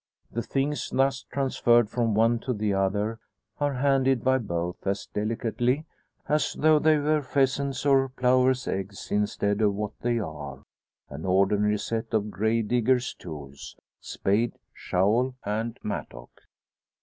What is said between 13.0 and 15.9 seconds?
tools spade, shovel, and